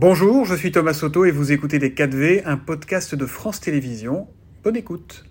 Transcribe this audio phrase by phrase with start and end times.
[0.00, 4.28] Bonjour, je suis Thomas Soto et vous écoutez Les 4V, un podcast de France Télévisions.
[4.62, 5.27] Bonne écoute.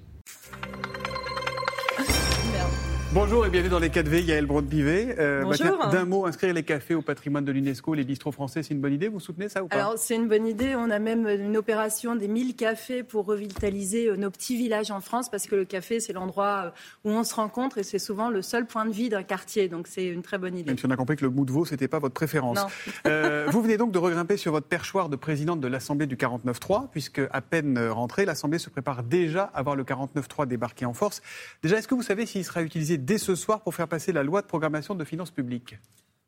[3.20, 5.16] Bonjour et bienvenue dans les 4V, Yael Braun-Pivet.
[5.18, 5.88] Euh, Bonjour.
[5.88, 8.94] D'un mot, inscrire les cafés au patrimoine de l'UNESCO, les bistrots français, c'est une bonne
[8.94, 9.08] idée?
[9.08, 9.76] Vous soutenez ça ou pas?
[9.76, 10.76] Alors, c'est une bonne idée.
[10.76, 15.02] On a même une opération des 1000 cafés pour revitaliser euh, nos petits villages en
[15.02, 18.30] France parce que le café, c'est l'endroit euh, où on se rencontre et c'est souvent
[18.30, 19.68] le seul point de vie d'un quartier.
[19.68, 20.70] Donc, c'est une très bonne idée.
[20.70, 22.60] Même si on a compris que le bout de veau, c'était pas votre préférence.
[23.08, 26.90] Euh, vous venez donc de regrimper sur votre perchoir de présidente de l'Assemblée du 49-3,
[26.92, 31.24] puisque à peine rentrée, l'Assemblée se prépare déjà à voir le 49-3 débarquer en force.
[31.64, 34.22] Déjà, est-ce que vous savez s'il sera utilisé dès ce soir pour faire passer la
[34.22, 35.76] loi de programmation de finances publiques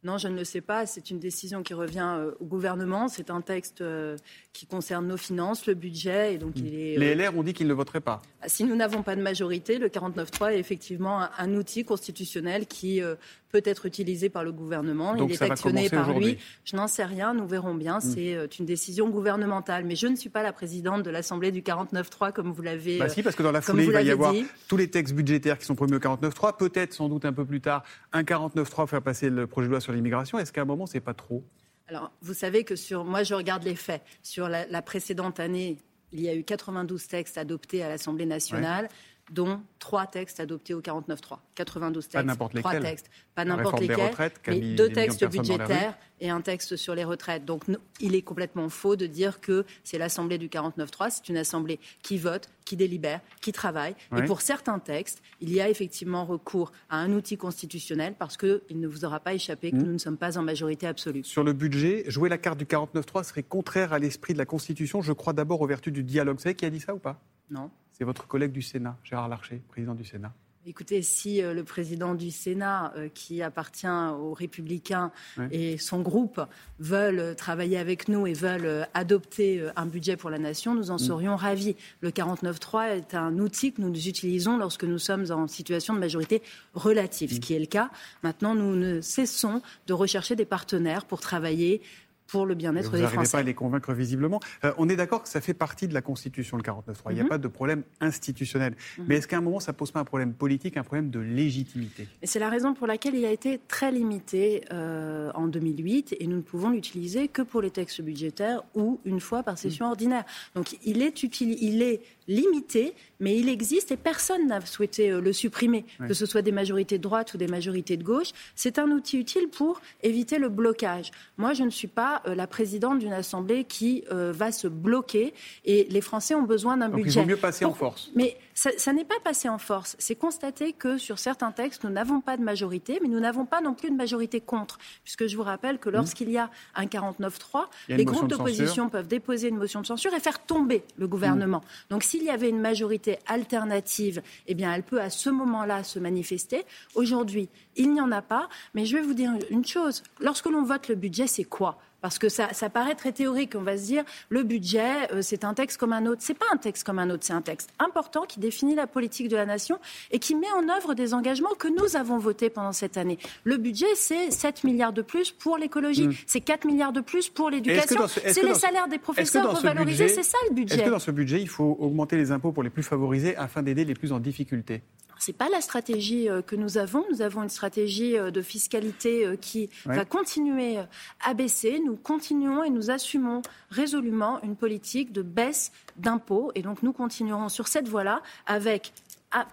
[0.01, 0.85] non, je ne le sais pas.
[0.85, 3.09] C'est une décision qui revient euh, au gouvernement.
[3.09, 4.15] C'est un texte euh,
[4.53, 6.35] qui concerne nos finances, le budget.
[6.35, 8.21] Et donc il est, Les LR ont dit qu'ils ne voteraient pas.
[8.47, 13.15] Si nous n'avons pas de majorité, le 49.3 est effectivement un, outil constitutionnel qui euh,
[13.49, 15.15] peut être utilisé par le gouvernement.
[15.15, 16.37] Donc il est actionné par lui.
[16.63, 17.33] Je n'en sais rien.
[17.33, 17.97] Nous verrons bien.
[17.97, 18.01] Hmm.
[18.01, 19.85] C'est une décision gouvernementale.
[19.85, 22.99] Mais je ne suis pas la présidente de l'Assemblée du 49.3 comme vous l'avez.
[22.99, 24.33] Bah si, parce que dans la foulée, il va y avoir
[24.67, 26.57] tous les textes budgétaires qui sont promis au 49.3.
[26.57, 27.83] Peut-être, sans doute un peu plus tard,
[28.13, 30.39] un 49.3 pour faire passer le projet de loi sur l'immigration.
[30.39, 31.43] Est-ce qu'à un moment, c'est pas trop?
[31.87, 34.03] Alors, vous savez que sur, moi, je regarde les faits.
[34.21, 35.77] Sur la, précédente année,
[36.11, 38.89] il y a eu 92 textes adoptés à l'Assemblée nationale,
[39.31, 41.37] dont trois textes adoptés au 49.3.
[41.55, 46.95] 92 textes, trois textes, pas n'importe lesquels, mais deux textes budgétaires et un texte sur
[46.95, 47.45] les retraites.
[47.45, 47.63] Donc
[47.99, 51.07] il est complètement faux de dire que c'est l'Assemblée du 49.3.
[51.09, 53.95] C'est une Assemblée qui vote, qui délibère, qui travaille.
[54.15, 58.61] Et pour certains textes, il y a effectivement recours à un outil constitutionnel parce qu'il
[58.71, 59.83] ne vous aura pas échappé que mmh.
[59.83, 61.23] nous ne sommes pas en majorité absolue.
[61.23, 65.01] Sur le budget, jouer la carte du 49.3 serait contraire à l'esprit de la Constitution.
[65.01, 66.37] Je crois d'abord aux vertus du dialogue.
[66.37, 67.21] Vous savez qui a dit ça ou pas?
[67.49, 67.71] Non.
[67.99, 70.31] C'est votre collègue du Sénat, Gérard Larcher, président du Sénat.
[70.65, 75.11] Écoutez, si euh, le président du Sénat, euh, qui appartient aux Républicains
[75.51, 76.39] et son groupe
[76.79, 80.95] veulent travailler avec nous et veulent euh, adopter un budget pour la nation, nous en
[80.95, 80.99] mm.
[80.99, 81.75] serions ravis.
[81.99, 86.41] Le 49.3 est un outil que nous utilisons lorsque nous sommes en situation de majorité
[86.73, 87.41] relative, ce mm.
[87.41, 87.89] qui est le cas.
[88.23, 91.81] Maintenant, nous ne cessons de rechercher des partenaires pour travailler
[92.29, 92.97] pour le bien-être des Français.
[92.97, 94.39] Vous n'arrivez pas à les convaincre visiblement.
[94.63, 96.93] Euh, on est d'accord que ça fait partie de la Constitution, le 49.3.
[97.09, 97.29] Il n'y a mhm.
[97.29, 98.75] pas de problème institutionnel.
[98.97, 99.05] Mhm.
[99.07, 101.19] Mais est-ce qu'à un moment, ça ne pose pas un problème politique, un problème de
[101.19, 102.07] légitimité?
[102.23, 106.37] C'est la raison pour laquelle il a été très limité euh, en 2008 et nous
[106.37, 109.91] ne pouvons l'utiliser que pour les textes budgétaires ou une fois par session mhm.
[109.91, 110.23] ordinaire.
[110.55, 115.33] Donc il est, il est limité, mais il existe et personne n'a souhaité euh, le
[115.33, 118.29] supprimer, que ce soit des majorités de droite ou des majorités de gauche.
[118.55, 121.11] C'est un outil utile pour éviter le blocage.
[121.37, 125.33] Moi, je ne suis pas euh, la présidente d'une assemblée qui euh, va se bloquer
[125.65, 127.19] et les Français ont besoin d'un budget.
[127.19, 128.11] Il vaut mieux passer en force.
[128.15, 129.95] Mais ça, n'est pas passé en force.
[129.99, 133.61] C'est constater que sur certains textes, nous n'avons pas de majorité, mais nous n'avons pas
[133.61, 134.77] non plus de majorité contre.
[135.03, 139.47] Puisque je vous rappelle que lorsqu'il y a un 49-3, les groupes d'opposition peuvent déposer
[139.47, 141.59] une motion de censure et faire tomber le gouvernement.
[141.59, 141.91] Mmh.
[141.91, 145.99] Donc s'il y avait une majorité alternative, eh bien, elle peut à ce moment-là se
[145.99, 146.65] manifester.
[146.95, 148.49] Aujourd'hui, il n'y en a pas.
[148.73, 150.03] Mais je vais vous dire une chose.
[150.19, 151.79] Lorsque l'on vote le budget, c'est quoi?
[152.01, 153.53] Parce que ça, paraît très théorique.
[153.55, 156.21] On va se dire, le budget, euh, c'est un texte comme un autre.
[156.21, 159.27] C'est pas un texte comme un autre, c'est un texte important qui définit la politique
[159.27, 159.79] de la nation
[160.11, 163.17] et qui met en œuvre des engagements que nous avons votés pendant cette année.
[163.43, 166.13] Le budget, c'est 7 milliards de plus pour l'écologie, mm.
[166.27, 170.37] c'est 4 milliards de plus pour l'éducation, c'est les salaires des professeurs revalorisés, c'est ça
[170.49, 170.75] le budget.
[170.75, 173.63] Est-ce que dans ce budget, il faut augmenter les impôts pour les plus favorisés afin
[173.63, 174.81] d'aider les plus en difficulté?
[175.19, 177.05] Ce n'est pas la stratégie euh, que nous avons.
[177.11, 180.77] Nous avons une stratégie euh, de fiscalité euh, qui va continuer
[181.23, 181.81] à baisser.
[181.85, 186.51] Nous continuons et nous assumons résolument une politique de baisse d'impôts.
[186.55, 188.93] Et donc nous continuerons sur cette voie-là avec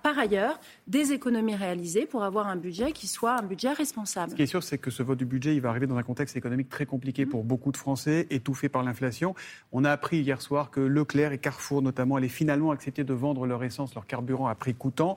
[0.02, 4.30] par ailleurs des économies réalisées pour avoir un budget qui soit un budget responsable.
[4.30, 6.02] Ce qui est sûr, c'est que ce vote du budget, il va arriver dans un
[6.02, 9.34] contexte économique très compliqué pour beaucoup de Français, étouffé par l'inflation.
[9.72, 13.46] On a appris hier soir que Leclerc et Carrefour, notamment, allaient finalement accepter de vendre
[13.46, 15.16] leur essence, leur carburant à prix coûtant.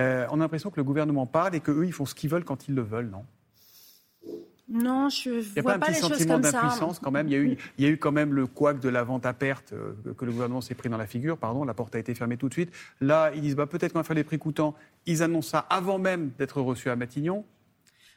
[0.00, 2.44] Euh, on a l'impression que le gouvernement parle et qu'eux, ils font ce qu'ils veulent
[2.44, 3.24] quand ils le veulent, non?
[4.68, 7.28] Non, je ne vois pas, pas un petit sentiment d'impuissance quand même?
[7.28, 9.24] Il y, a eu, il y a eu quand même le couac de la vente
[9.24, 11.38] à perte euh, que le gouvernement s'est pris dans la figure.
[11.38, 12.72] Pardon, la porte a été fermée tout de suite.
[13.00, 14.74] Là, ils disent bah, peut-être qu'on va faire des prix coûtants.
[15.06, 17.44] Ils annoncent ça avant même d'être reçus à Matignon.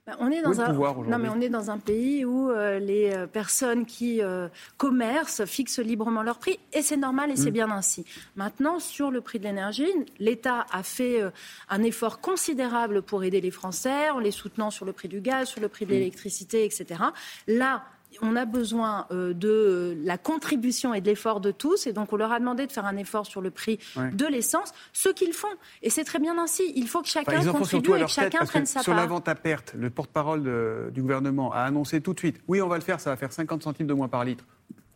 [0.09, 3.11] Bah, on est dans un non mais on est dans un pays où euh, les
[3.11, 4.47] euh, personnes qui euh,
[4.77, 7.53] commercent fixent librement leur prix et c'est normal et c'est mm.
[7.53, 8.05] bien ainsi.
[8.35, 11.21] Maintenant sur le prix de l'énergie, l'État a fait
[11.69, 15.47] un effort considérable pour aider les Français en les soutenant sur le prix du gaz,
[15.47, 15.93] sur le prix de mm.
[15.93, 17.03] l'électricité, etc.
[17.47, 17.83] Là
[18.21, 22.17] on a besoin euh, de la contribution et de l'effort de tous, et donc on
[22.17, 25.47] leur a demandé de faire un effort sur le prix de l'essence, ce qu'ils font.
[25.81, 26.71] Et c'est très bien ainsi.
[26.75, 28.83] Il faut que chacun contribue et que chacun prenne sa part.
[28.83, 32.61] Sur la vente à perte, le porte-parole du gouvernement a annoncé tout de suite, oui,
[32.61, 34.45] on va le faire, ça va faire 50 centimes de moins par litre.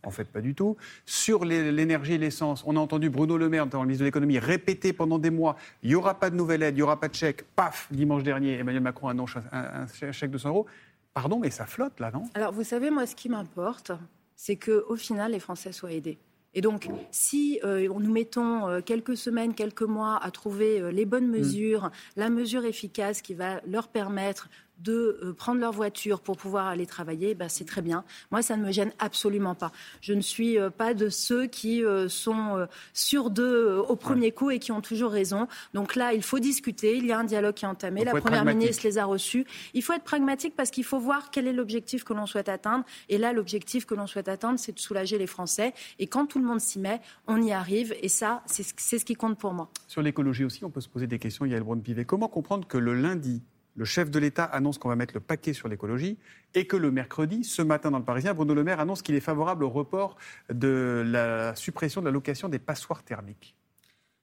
[0.06, 0.76] En fait, pas du tout.
[1.06, 4.92] Sur l'énergie et l'essence, on a entendu Bruno Le Maire, le ministre de l'économie, répéter
[4.92, 7.14] pendant des mois il n'y aura pas de nouvelle aide, il n'y aura pas de
[7.14, 7.44] chèque.
[7.56, 10.66] Paf, dimanche dernier, Emmanuel Macron annonce un, un chèque de 100 euros.
[11.14, 12.24] Pardon, mais ça flotte là, non?
[12.34, 13.92] Alors, vous savez, moi, ce qui m'importe,
[14.34, 16.18] c'est qu'au final, les Français soient aidés.
[16.54, 21.04] Et donc, si euh, nous mettons euh, quelques semaines, quelques mois à trouver euh, les
[21.04, 21.36] bonnes mm.
[21.36, 26.66] mesures, la mesure efficace qui va leur permettre de euh, prendre leur voiture pour pouvoir
[26.66, 28.04] aller travailler, ben c'est très bien.
[28.30, 29.72] Moi, ça ne me gêne absolument pas.
[30.00, 34.50] Je ne suis euh, pas de ceux qui euh, sont sûrs d'eux au premier coup
[34.50, 35.48] et qui ont toujours raison.
[35.72, 36.96] Donc là, il faut discuter.
[36.96, 38.04] Il y a un dialogue qui est entamé.
[38.04, 39.46] La Première ministre les a reçus.
[39.74, 42.84] Il faut être pragmatique parce qu'il faut voir quel est l'objectif que l'on souhaite atteindre.
[43.08, 45.74] Et là, l'objectif que l'on souhaite atteindre, c'est de soulager les Français.
[45.98, 47.94] Et quand tout le monde s'y met, on y arrive.
[48.02, 49.70] Et ça, c'est ce qui compte pour moi.
[49.86, 51.44] Sur l'écologie aussi, on peut se poser des questions.
[51.44, 53.42] Yael Braun-Pivet, comment comprendre que le lundi,
[53.76, 56.16] le chef de l'État annonce qu'on va mettre le paquet sur l'écologie
[56.54, 59.20] et que le mercredi, ce matin dans le Parisien, Bruno Le Maire annonce qu'il est
[59.20, 60.16] favorable au report
[60.50, 63.56] de la suppression de la location des passoires thermiques.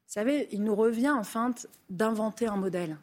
[0.08, 1.54] Savez, il nous revient enfin
[1.90, 2.98] d'inventer un modèle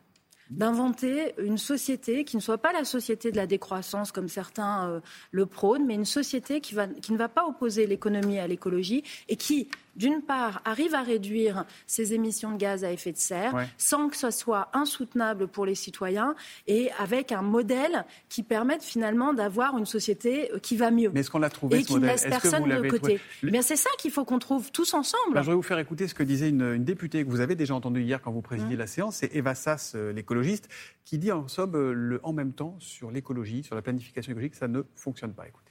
[0.50, 5.00] d'inventer une société qui ne soit pas la société de la décroissance comme certains euh,
[5.30, 9.68] le prônent, mais une société qui ne va pas opposer l'économie à l'écologie et qui,
[9.98, 14.16] d'une part, arrive à réduire ses émissions de gaz à effet de serre sans que
[14.16, 16.34] ce soit insoutenable pour les citoyens
[16.66, 21.10] et avec un modèle qui permette finalement d'avoir une société euh, qui va mieux.
[21.12, 23.20] Mais est-ce qu'on l'a trouvé Et qui ne laisse personne de côté.
[23.68, 25.42] C'est ça qu'il faut qu'on trouve tous ensemble.
[25.42, 28.02] je vais vous faire écouter ce que disait une, députée que vous avez déjà entendue
[28.02, 28.78] hier quand vous présidiez mmh.
[28.78, 30.68] la séance, c'est Eva Sass, euh, l'écologiste,
[31.04, 34.54] qui dit en somme euh, le en même temps sur l'écologie, sur la planification écologique,
[34.54, 35.46] ça ne fonctionne pas.
[35.46, 35.68] Écoutez.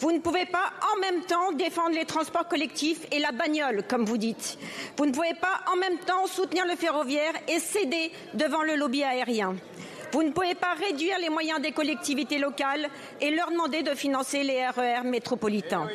[0.00, 4.04] Vous ne pouvez pas en même temps défendre les transports collectifs et la bagnole, comme
[4.04, 4.58] vous dites.
[4.96, 9.04] Vous ne pouvez pas en même temps soutenir le ferroviaire et céder devant le lobby
[9.04, 9.54] aérien.
[10.12, 12.88] Vous ne pouvez pas réduire les moyens des collectivités locales
[13.20, 15.88] et leur demander de financer les RER e métropolitains.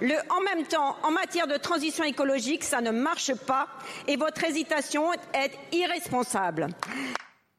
[0.00, 3.66] Le en même temps, en matière de transition écologique, ça ne marche pas
[4.06, 6.68] et votre hésitation est irresponsable.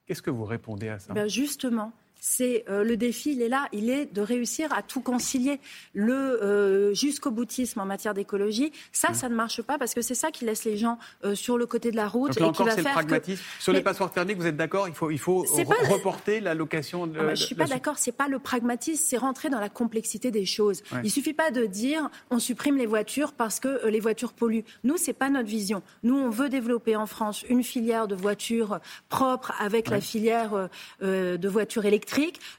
[0.05, 1.13] Qu'est-ce que vous répondez à ça?
[1.13, 5.01] Ben Justement, c'est euh, le défi, il est là, il est de réussir à tout
[5.01, 5.59] concilier.
[5.93, 9.15] Le euh, jusqu'au boutisme en matière d'écologie, ça, mmh.
[9.15, 11.65] ça ne marche pas parce que c'est ça qui laisse les gens euh, sur le
[11.65, 12.31] côté de la route.
[12.31, 13.43] Donc là encore, c'est le pragmatisme.
[13.59, 15.45] Sur les passoires thermiques, vous êtes d'accord Il faut, il faut
[15.89, 17.07] reporter la location.
[17.07, 17.97] De, ah bah, je suis pas d'accord.
[17.97, 20.83] C'est pas le pragmatisme, c'est rentrer dans la complexité des choses.
[21.03, 24.63] Il Il suffit pas de dire on supprime les voitures parce que les voitures polluent.
[24.83, 25.81] Nous, c'est pas notre vision.
[26.03, 28.79] Nous, on veut développer en France une filière de voitures
[29.09, 30.69] propres avec la filière
[31.01, 32.08] de voitures électriques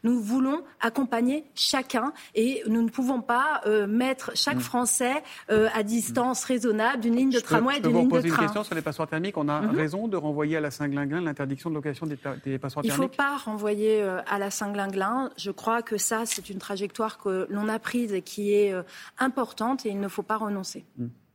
[0.03, 4.61] nous voulons accompagner chacun et nous ne pouvons pas euh, mettre chaque mm.
[4.61, 8.19] Français euh, à distance raisonnable d'une ligne de tramway et d'une ligne de train.
[8.21, 9.37] Je vous poser une question sur les passoires thermiques.
[9.37, 9.77] On a mm-hmm.
[9.77, 13.09] raison de renvoyer à la Saint-Glinglin l'interdiction de location des, passoires thermiques Il ne faut
[13.09, 15.31] pas renvoyer euh, à la Saint-Glinglin.
[15.37, 18.75] Je crois que ça, c'est une trajectoire que l'on a prise et qui est
[19.19, 20.85] importante et il ne faut pas renoncer.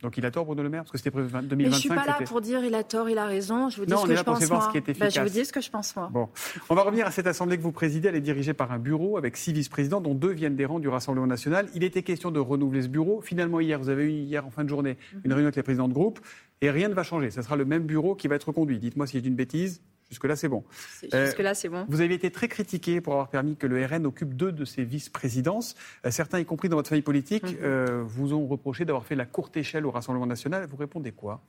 [0.05, 1.57] Donc il a tort, Bruno Le Maire Parce que c'était prévu 2025.
[1.57, 3.69] Mais je ne suis pas là pour dire il a tort, il a raison.
[3.69, 4.71] Je vous dis ce que je pense moi.
[4.99, 6.09] Bah, je vous dis ce que je pense moi.
[6.13, 6.29] Bon.
[6.69, 8.09] On va revenir à cette assemblée que vous présidez.
[8.09, 10.89] Elle est dirigée par un bureau avec six vice-présidents, dont deux viennent des rangs du
[10.89, 11.69] Rassemblement national.
[11.73, 13.19] Il était question de renouveler ce bureau.
[13.21, 15.87] Finalement, hier, vous avez eu hier en fin de journée une réunion avec les présidents
[15.87, 16.19] de groupe.
[16.61, 17.31] Et rien ne va changer.
[17.31, 18.77] Ce sera le même bureau qui va être conduit.
[18.77, 19.81] Dites-moi si j'ai une bêtise.
[20.15, 20.63] Jusque-là, c'est bon.
[21.01, 21.85] Jusque-là, c'est bon.
[21.89, 24.85] Vous avez été très critiqué pour avoir permis que le RN occupe deux de ses
[24.85, 25.75] vice-présidences.
[26.05, 27.57] Euh, certains, y compris dans votre famille politique, mhm.
[27.61, 30.65] euh, vous ont reproché d'avoir fait la courte échelle au Rassemblement national.
[30.67, 31.41] Vous répondez quoi?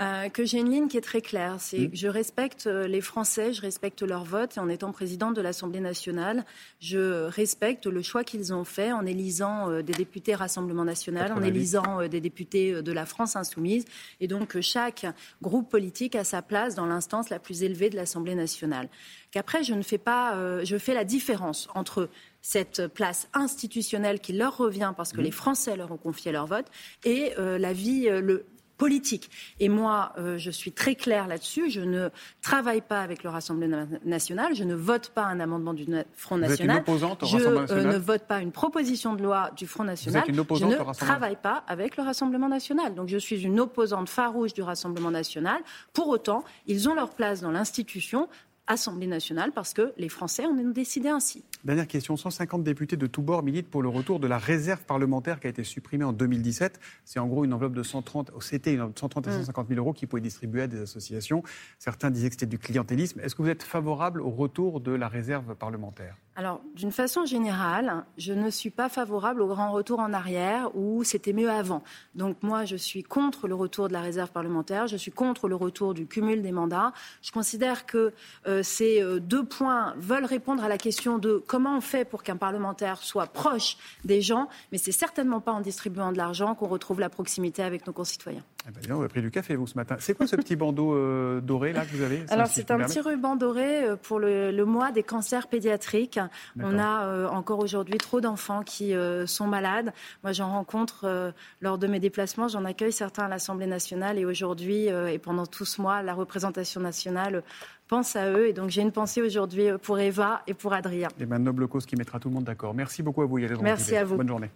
[0.00, 1.56] Euh, que j'ai une ligne qui est très claire.
[1.58, 1.90] C'est mmh.
[1.92, 4.56] je respecte euh, les Français, je respecte leur vote.
[4.56, 6.44] Et en étant présidente de l'Assemblée nationale,
[6.78, 11.42] je respecte le choix qu'ils ont fait en élisant euh, des députés Rassemblement national, en
[11.42, 13.86] élisant des députés de la France insoumise.
[14.20, 15.04] Et donc, chaque
[15.42, 18.88] groupe politique a sa place dans l'instance la plus élevée de l'Assemblée nationale.
[19.32, 22.08] Qu'après, je ne fais pas, je fais la différence entre
[22.40, 25.24] cette place institutionnelle qui leur revient parce que mmh.
[25.24, 26.66] les Français leur ont confié leur vote
[27.04, 28.44] et la vie, le,
[28.78, 29.30] politique.
[29.60, 31.70] Et moi, euh, je suis très claire là-dessus.
[31.70, 32.08] Je ne
[32.40, 34.54] travaille pas avec le Rassemblement national.
[34.54, 36.48] Je ne vote pas un amendement du Front national.
[36.48, 37.86] Vous êtes une opposante au je Rassemblement national.
[37.86, 40.22] Euh, ne vote pas une proposition de loi du Front national.
[40.22, 42.94] Vous êtes une opposante je ne travaille pas avec le Rassemblement national.
[42.94, 45.60] Donc je suis une opposante farouche du Rassemblement national.
[45.92, 48.28] Pour autant, ils ont leur place dans l'institution
[48.68, 51.42] Assemblée nationale parce que les Français en ont décidé ainsi.
[51.64, 52.16] Dernière question.
[52.16, 55.50] 150 députés de tous bords militent pour le retour de la réserve parlementaire qui a
[55.50, 56.78] été supprimée en 2017.
[57.04, 59.74] C'est en gros une enveloppe de 130, c'était une 130 à 150 mm.
[59.74, 61.42] 000 euros qui pouvaient distribuer à des associations.
[61.78, 63.20] Certains disaient que c'était du clientélisme.
[63.20, 66.16] Est-ce que vous êtes favorable au retour de la réserve parlementaire?
[66.38, 71.02] Alors, d'une façon générale, je ne suis pas favorable au grand retour en arrière où
[71.02, 71.82] c'était mieux avant.
[72.14, 75.56] Donc, moi, je suis contre le retour de la réserve parlementaire, je suis contre le
[75.56, 76.92] retour du cumul des mandats.
[77.22, 78.12] Je considère que
[78.46, 82.22] euh, ces euh, deux points veulent répondre à la question de comment on fait pour
[82.22, 86.68] qu'un parlementaire soit proche des gens, mais c'est certainement pas en distribuant de l'argent qu'on
[86.68, 88.44] retrouve la proximité avec nos concitoyens.
[88.68, 89.96] Eh ben, vous avez pris du café, vous, ce matin.
[89.98, 92.22] C'est quoi ce petit bandeau euh, doré, là, que vous avez?
[92.28, 96.20] Alors, c'est un petit ruban doré pour le, le mois des cancers pédiatriques.
[96.60, 99.92] On a euh, encore aujourd'hui trop d'enfants qui euh, sont malades.
[100.22, 102.48] Moi, j'en rencontre euh, lors de mes déplacements.
[102.48, 106.80] J'en accueille certains à l'Assemblée nationale et aujourd'hui et pendant tout ce mois, la représentation
[106.80, 107.42] nationale
[107.88, 108.48] pense à eux.
[108.48, 111.08] Et donc, j'ai une pensée aujourd'hui pour Eva et pour Adrien.
[111.20, 112.74] Et ma noble cause qui mettra tout le monde d'accord.
[112.74, 114.16] Merci beaucoup à vous, Merci à vous.
[114.16, 114.50] Bonne journée.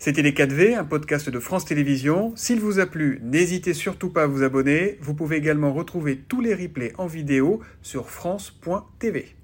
[0.00, 2.32] C'était Les 4V, un podcast de France Télévisions.
[2.34, 4.96] S'il vous a plu, n'hésitez surtout pas à vous abonner.
[5.02, 9.36] Vous pouvez également retrouver tous les replays en vidéo sur France.tv.